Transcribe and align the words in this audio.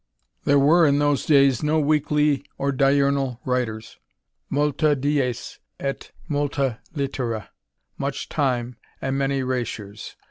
There 0.45 0.57
were 0.57 0.87
in 0.87 0.97
those 0.97 1.27
days 1.27 1.61
no 1.61 1.79
weekly 1.79 2.43
or 2.57 2.71
diurnal 2.71 3.39
writers; 3.45 3.99
multa 4.49 4.95
dies, 4.95 5.59
dr* 5.79 6.11
multa 6.27 6.79
liiura, 6.95 7.49
much 7.99 8.27
time, 8.27 8.77
and 8.99 9.15
many 9.15 9.41
rasures, 9.43 10.03
THE 10.03 10.09
RAMBT. 10.09 10.15